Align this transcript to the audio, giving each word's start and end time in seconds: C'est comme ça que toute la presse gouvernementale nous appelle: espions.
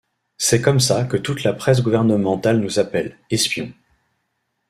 C'est 0.39 0.63
comme 0.63 0.79
ça 0.79 1.03
que 1.03 1.15
toute 1.15 1.43
la 1.43 1.53
presse 1.53 1.83
gouvernementale 1.83 2.57
nous 2.59 2.79
appelle: 2.79 3.19
espions. 3.29 3.71